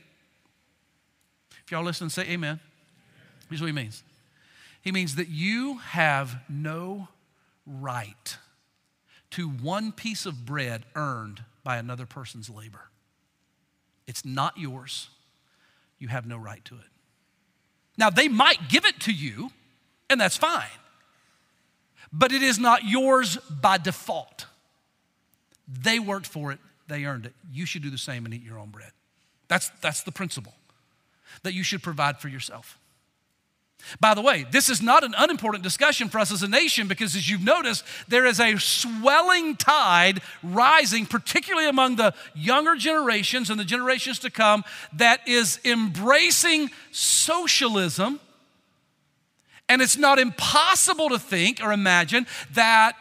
[1.65, 2.61] If y'all listen, say amen.
[3.49, 4.03] Here's what he means
[4.83, 7.09] He means that you have no
[7.67, 8.37] right
[9.31, 12.91] to one piece of bread earned by another person's labor.
[14.07, 15.09] It's not yours.
[15.99, 16.92] You have no right to it.
[17.97, 19.51] Now, they might give it to you,
[20.09, 20.65] and that's fine,
[22.13, 24.47] but it is not yours by default.
[25.69, 27.35] They worked for it, they earned it.
[27.53, 28.93] You should do the same and eat your own bread.
[29.49, 30.55] That's, that's the principle
[31.43, 32.79] that you should provide for yourself.
[34.01, 37.15] By the way, this is not an unimportant discussion for us as a nation because,
[37.15, 43.59] as you've noticed, there is a swelling tide rising, particularly among the younger generations and
[43.59, 44.65] the generations to come,
[44.95, 48.21] that is embracing socialism.
[49.69, 52.95] And it's not impossible to think or imagine that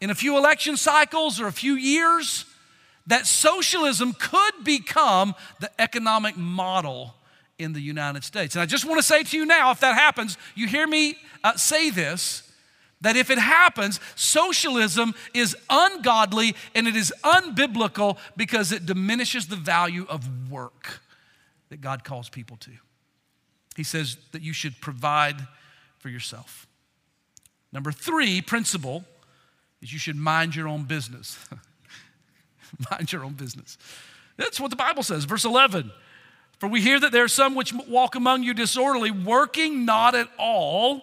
[0.00, 2.44] in a few election cycles or a few years,
[3.06, 7.14] that socialism could become the economic model
[7.58, 8.54] in the United States.
[8.54, 11.16] And I just want to say to you now, if that happens, you hear me
[11.42, 12.42] uh, say this
[13.00, 19.56] that if it happens, socialism is ungodly and it is unbiblical because it diminishes the
[19.56, 21.00] value of work
[21.68, 22.70] that God calls people to.
[23.76, 25.36] He says that you should provide
[25.98, 26.66] for yourself.
[27.72, 29.04] Number three principle
[29.82, 31.38] is you should mind your own business.
[32.90, 33.76] mind your own business.
[34.38, 35.24] That's what the Bible says.
[35.24, 35.92] Verse 11
[36.58, 40.28] For we hear that there are some which walk among you disorderly, working not at
[40.38, 41.02] all,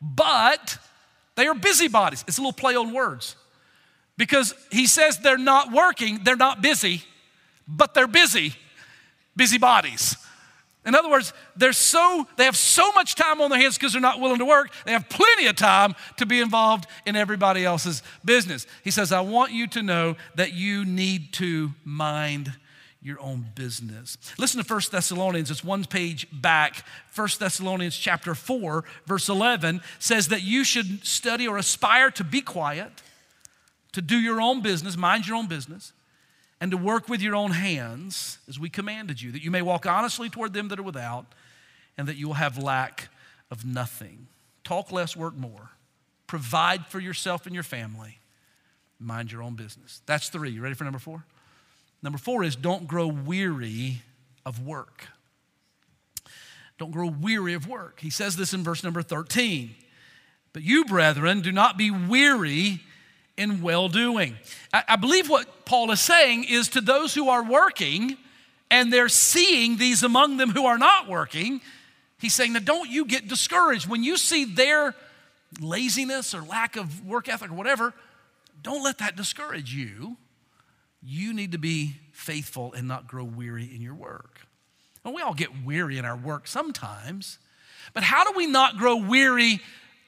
[0.00, 0.78] but
[1.36, 2.24] they are busybodies.
[2.26, 3.36] It's a little play on words.
[4.16, 7.02] Because he says they're not working, they're not busy,
[7.66, 8.54] but they're busy,
[9.36, 10.16] busybodies.
[10.84, 14.02] In other words, they're so, they have so much time on their hands because they're
[14.02, 14.70] not willing to work.
[14.84, 18.66] They have plenty of time to be involved in everybody else's business.
[18.82, 22.52] He says, I want you to know that you need to mind
[23.02, 24.16] your own business.
[24.38, 26.84] Listen to 1 Thessalonians, it's one page back.
[27.14, 32.40] 1 Thessalonians chapter 4, verse 11 says that you should study or aspire to be
[32.40, 32.92] quiet,
[33.92, 35.92] to do your own business, mind your own business
[36.62, 39.84] and to work with your own hands as we commanded you, that you may walk
[39.84, 41.26] honestly toward them that are without,
[41.98, 43.08] and that you will have lack
[43.50, 44.28] of nothing.
[44.62, 45.70] Talk less, work more.
[46.28, 48.20] Provide for yourself and your family.
[49.00, 50.02] Mind your own business.
[50.06, 50.50] That's three.
[50.50, 51.24] You ready for number four?
[52.02, 54.02] Number four is don't grow weary
[54.44, 55.08] of work.
[56.78, 58.00] Don't grow weary of work.
[58.00, 59.74] He says this in verse number 13.
[60.52, 62.80] But you, brethren, do not be weary
[63.36, 64.36] in well doing.
[64.72, 68.16] I, I believe what Paul is saying is to those who are working
[68.70, 71.60] and they're seeing these among them who are not working,
[72.18, 73.86] he's saying that don't you get discouraged.
[73.86, 74.94] When you see their
[75.60, 77.94] laziness or lack of work ethic or whatever,
[78.62, 80.16] don't let that discourage you.
[81.02, 84.40] You need to be faithful and not grow weary in your work.
[85.04, 87.38] And we all get weary in our work sometimes,
[87.92, 89.60] but how do we not grow weary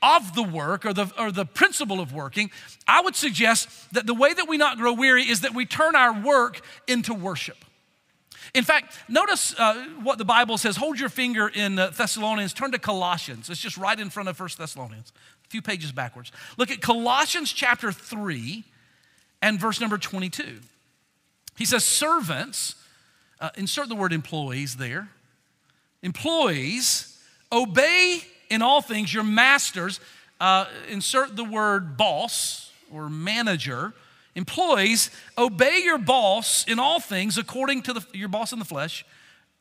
[0.05, 2.51] of the work or the, or the principle of working,
[2.87, 5.97] I would suggest that the way that we not grow weary is that we turn
[5.97, 7.57] our work into worship.
[8.53, 10.77] In fact, notice uh, what the Bible says.
[10.77, 13.49] Hold your finger in uh, Thessalonians, turn to Colossians.
[13.49, 15.13] It's just right in front of First Thessalonians,
[15.45, 16.31] a few pages backwards.
[16.59, 18.63] Look at Colossians chapter 3
[19.41, 20.61] and verse number 22.
[21.57, 22.75] He says, Servants,
[23.41, 25.09] uh, insert the word employees there.
[26.03, 27.19] Employees,
[27.53, 30.01] obey in all things your masters,
[30.41, 33.93] uh, insert the word boss or manager,
[34.35, 39.05] employees, obey your boss in all things according to the, your boss in the flesh,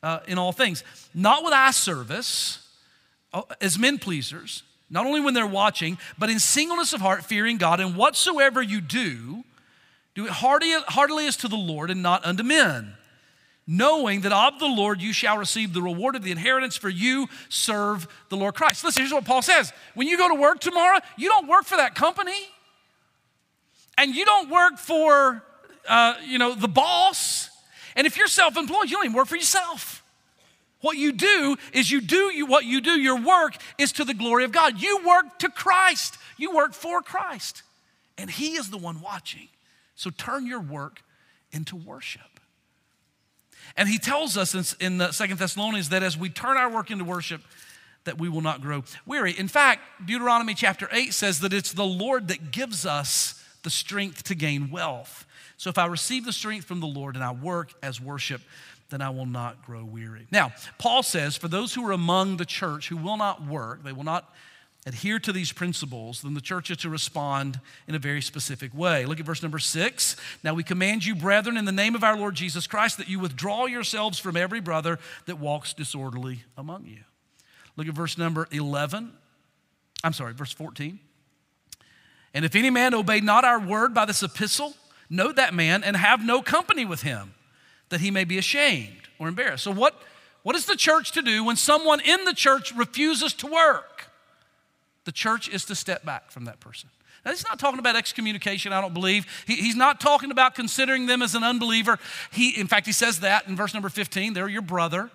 [0.02, 2.66] uh, in all things, not with eye service,
[3.32, 7.56] uh, as men pleasers, not only when they're watching, but in singleness of heart, fearing
[7.56, 7.80] God.
[7.80, 9.44] And whatsoever you do,
[10.14, 12.94] do it heartily, as to the Lord and not unto men
[13.66, 17.28] knowing that of the Lord you shall receive the reward of the inheritance, for you
[17.48, 18.84] serve the Lord Christ.
[18.84, 21.76] Listen, here's what Paul says when you go to work tomorrow, you don't work for
[21.76, 22.48] that company,
[23.96, 25.42] and you don't work for,
[25.88, 27.50] uh, you know, the boss.
[27.96, 30.02] And if you're self employed, you don't even work for yourself.
[30.80, 34.12] What you do is you do you, what you do, your work is to the
[34.12, 34.78] glory of God.
[34.78, 37.62] You work to Christ, you work for Christ,
[38.18, 39.48] and He is the one watching.
[39.94, 41.02] So turn your work
[41.52, 42.22] into worship.
[43.76, 47.04] And he tells us in, the Second Thessalonians that as we turn our work into
[47.04, 47.40] worship,
[48.04, 49.32] that we will not grow weary.
[49.32, 54.24] In fact, Deuteronomy chapter 8 says that it's the Lord that gives us the strength
[54.24, 55.26] to gain wealth.
[55.56, 58.42] So if I receive the strength from the Lord and I work as worship,
[58.90, 60.26] then I will not grow weary.
[60.30, 63.92] Now, Paul says, for those who are among the church who will not work, they
[63.92, 64.30] will not
[64.86, 67.58] adhere to these principles, then the church is to respond
[67.88, 69.06] in a very specific way.
[69.06, 70.16] Look at verse number six.
[70.42, 73.18] Now we command you, brethren, in the name of our Lord Jesus Christ, that you
[73.18, 77.00] withdraw yourselves from every brother that walks disorderly among you.
[77.76, 79.12] Look at verse number 11.
[80.02, 80.98] I'm sorry, verse 14.
[82.34, 84.74] And if any man obey not our word by this epistle,
[85.08, 87.34] know that man and have no company with him,
[87.88, 89.64] that he may be ashamed or embarrassed.
[89.64, 89.98] So, what,
[90.42, 93.93] what is the church to do when someone in the church refuses to work?
[95.04, 96.88] The church is to step back from that person.
[97.24, 99.26] Now, he's not talking about excommunication, I don't believe.
[99.46, 101.98] He, he's not talking about considering them as an unbeliever.
[102.30, 105.10] He, in fact, he says that in verse number 15 they're your brother.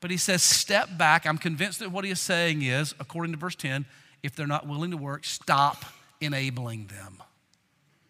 [0.00, 1.26] But he says, step back.
[1.26, 3.84] I'm convinced that what he is saying is, according to verse 10,
[4.22, 5.84] if they're not willing to work, stop
[6.20, 7.22] enabling them.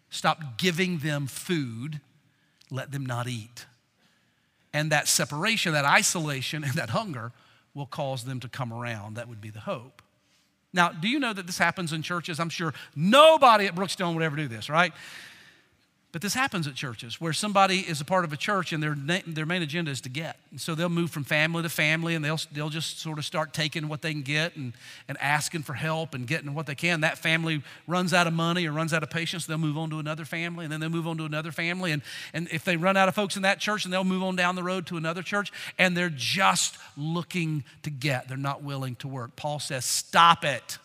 [0.09, 2.01] Stop giving them food,
[2.71, 3.67] let them not eat.
[4.73, 7.33] And that separation, that isolation, and that hunger
[7.75, 9.15] will cause them to come around.
[9.15, 10.03] That would be the hope.
[10.73, 12.39] Now, do you know that this happens in churches?
[12.39, 14.93] I'm sure nobody at Brookstone would ever do this, right?
[16.13, 18.97] But this happens at churches where somebody is a part of a church and their,
[19.27, 20.37] their main agenda is to get.
[20.51, 23.55] And so they'll move from family to family and they'll, they'll just sort of start
[23.55, 24.73] taking what they can get and,
[25.07, 27.03] and asking for help and getting what they can.
[27.03, 30.01] That family runs out of money or runs out of patience, they'll move on to
[30.01, 31.93] another family and then they'll move on to another family.
[31.93, 32.03] And,
[32.33, 34.57] and if they run out of folks in that church, then they'll move on down
[34.57, 38.27] the road to another church and they're just looking to get.
[38.27, 39.37] They're not willing to work.
[39.37, 40.79] Paul says, stop it.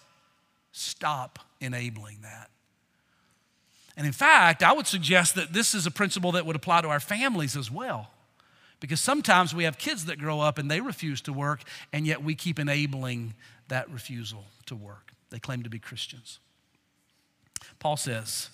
[0.71, 2.51] Stop enabling that.
[3.97, 6.89] And in fact, I would suggest that this is a principle that would apply to
[6.89, 8.11] our families as well.
[8.79, 11.61] Because sometimes we have kids that grow up and they refuse to work,
[11.93, 13.33] and yet we keep enabling
[13.69, 15.13] that refusal to work.
[15.29, 16.39] They claim to be Christians.
[17.79, 18.49] Paul says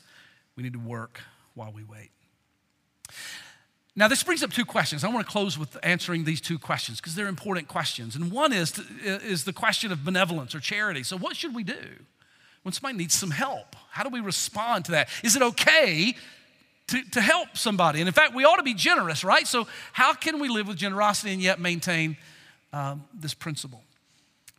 [0.55, 1.21] we need to work
[1.55, 2.11] while we wait.
[3.95, 5.03] Now, this brings up two questions.
[5.03, 8.15] I want to close with answering these two questions because they're important questions.
[8.15, 11.03] And one is, to, is the question of benevolence or charity.
[11.03, 11.79] So, what should we do?
[12.63, 13.75] When somebody needs some help?
[13.89, 15.09] How do we respond to that?
[15.23, 16.15] Is it okay
[16.87, 17.99] to, to help somebody?
[17.99, 19.47] And in fact, we ought to be generous, right?
[19.47, 22.17] So, how can we live with generosity and yet maintain
[22.73, 23.81] um, this principle?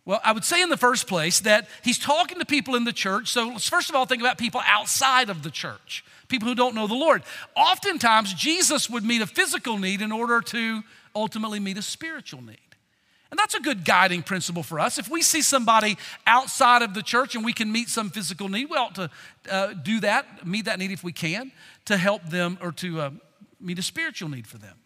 [0.05, 2.93] Well, I would say in the first place that he's talking to people in the
[2.93, 3.29] church.
[3.29, 6.75] So let's first of all think about people outside of the church, people who don't
[6.75, 7.23] know the Lord.
[7.57, 10.83] Oftentimes, Jesus would meet a physical need in order to
[11.15, 12.59] ultimately meet a spiritual need.
[13.33, 14.99] And that's a good guiding principle for us.
[14.99, 18.67] If we see somebody outside of the church and we can meet some physical need,
[18.69, 19.11] we ought to
[19.51, 21.51] uh, do that, meet that need if we can,
[21.87, 23.11] to help them or to uh,
[23.59, 24.77] meet a spiritual need for them.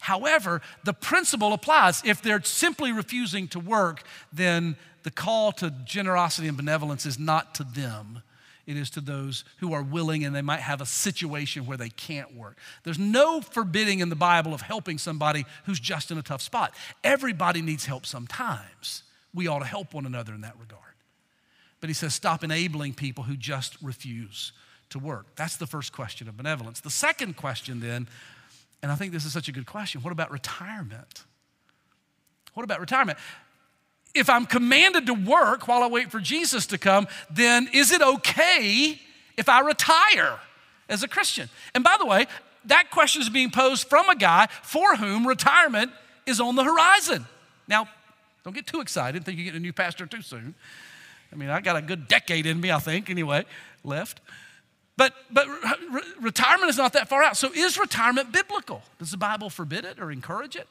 [0.00, 2.02] However, the principle applies.
[2.04, 4.02] If they're simply refusing to work,
[4.34, 8.20] then the call to generosity and benevolence is not to them,
[8.68, 11.88] it is to those who are willing and they might have a situation where they
[11.88, 12.58] can't work.
[12.84, 16.74] There's no forbidding in the Bible of helping somebody who's just in a tough spot.
[17.02, 19.04] Everybody needs help sometimes.
[19.32, 20.82] We ought to help one another in that regard.
[21.80, 24.52] But he says, stop enabling people who just refuse
[24.90, 25.34] to work.
[25.34, 26.80] That's the first question of benevolence.
[26.80, 28.06] The second question, then,
[28.82, 31.24] and I think this is such a good question what about retirement?
[32.52, 33.18] What about retirement?
[34.14, 38.02] If I'm commanded to work while I wait for Jesus to come, then is it
[38.02, 39.00] okay
[39.36, 40.38] if I retire
[40.88, 41.48] as a Christian?
[41.74, 42.26] And by the way,
[42.64, 45.92] that question is being posed from a guy for whom retirement
[46.26, 47.26] is on the horizon.
[47.66, 47.88] Now,
[48.44, 50.54] don't get too excited, think you get a new pastor too soon.
[51.32, 53.44] I mean, I got a good decade in me, I think, anyway,
[53.84, 54.20] left.
[54.96, 57.36] But, but re- retirement is not that far out.
[57.36, 58.82] So, is retirement biblical?
[58.98, 60.66] Does the Bible forbid it or encourage it?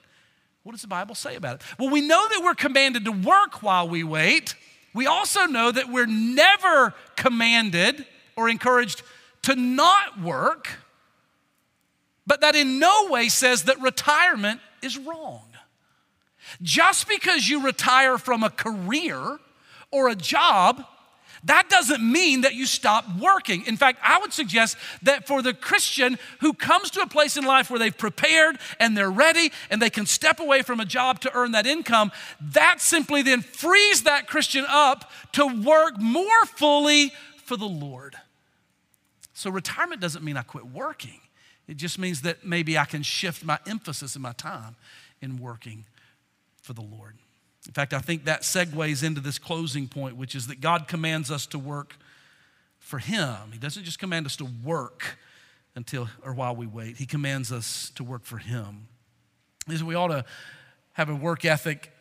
[0.68, 1.61] What does the Bible say about it?
[1.80, 4.53] Well, we know that we're commanded to work while we wait.
[4.93, 8.05] We also know that we're never commanded
[8.36, 9.01] or encouraged
[9.43, 10.68] to not work,
[12.26, 15.47] but that in no way says that retirement is wrong.
[16.61, 19.38] Just because you retire from a career
[19.89, 20.86] or a job
[21.47, 23.65] that doesn't mean that you stop working.
[23.65, 27.45] In fact, I would suggest that for the Christian who comes to a place in
[27.45, 31.21] life where they've prepared and they're ready and they can step away from a job
[31.21, 37.13] to earn that income, that simply then frees that Christian up to work more fully
[37.45, 38.15] for the Lord.
[39.33, 41.21] So, retirement doesn't mean I quit working,
[41.67, 44.75] it just means that maybe I can shift my emphasis and my time
[45.21, 45.85] in working
[46.61, 47.15] for the Lord.
[47.68, 51.30] In fact, I think that segues into this closing point, which is that God commands
[51.30, 51.97] us to work
[52.80, 53.36] for Him.
[53.51, 55.18] He doesn't just command us to work
[55.76, 58.88] until or while we wait, He commands us to work for Him.
[59.70, 60.26] Is we ought to
[60.93, 61.91] have a work ethic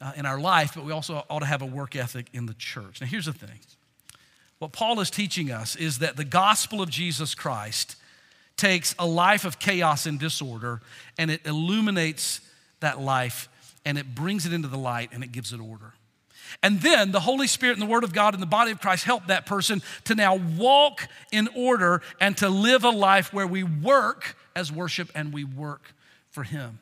[0.00, 2.54] uh, in our life, but we also ought to have a work ethic in the
[2.54, 3.00] church.
[3.00, 3.60] Now, here's the thing
[4.58, 7.96] what Paul is teaching us is that the gospel of Jesus Christ
[8.56, 10.80] takes a life of chaos and disorder
[11.18, 12.40] and it illuminates
[12.80, 13.48] that life
[13.86, 15.94] and it brings it into the light and it gives it order.
[16.62, 19.04] And then the Holy Spirit and the Word of God and the body of Christ
[19.04, 23.62] help that person to now walk in order and to live a life where we
[23.62, 25.94] work as worship and we work
[26.30, 26.80] for Him.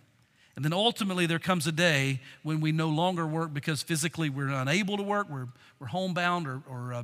[0.56, 4.48] And then ultimately, there comes a day when we no longer work because physically we're
[4.48, 5.48] unable to work, we're,
[5.80, 7.02] we're homebound or, or uh,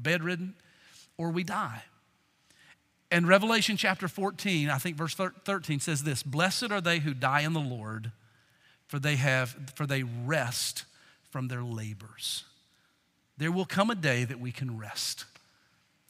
[0.00, 0.54] bedridden,
[1.16, 1.82] or we die.
[3.10, 7.40] And Revelation chapter 14, I think verse 13 says this Blessed are they who die
[7.40, 8.12] in the Lord,
[8.88, 10.84] for they, have, for they rest
[11.30, 12.44] from their labors.
[13.36, 15.24] There will come a day that we can rest.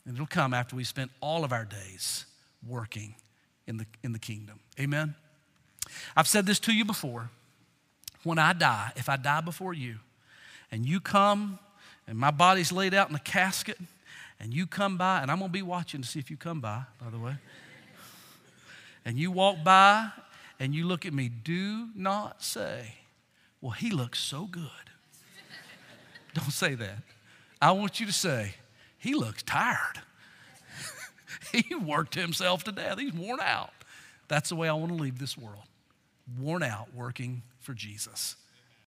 [0.07, 2.25] And it'll come after we spent all of our days
[2.67, 3.15] working
[3.67, 4.61] in the, in the kingdom.
[4.81, 5.15] Amen?
[6.17, 7.31] I've said this to you before.
[8.23, 9.97] When I die, if I die before you,
[10.73, 11.59] and you come
[12.07, 13.79] and my body's laid out in a casket,
[14.41, 16.83] and you come by, and I'm gonna be watching to see if you come by,
[17.03, 17.35] by the way,
[19.05, 20.11] and you walk by
[20.59, 22.95] and you look at me, do not say,
[23.61, 24.63] Well, he looks so good.
[26.35, 26.99] Don't say that.
[27.61, 28.55] I want you to say,
[28.99, 30.03] He looks tired.
[31.53, 32.99] he worked himself to death.
[32.99, 33.71] He's worn out.
[34.29, 35.65] That's the way I want to leave this world.
[36.39, 38.37] Worn out working for Jesus.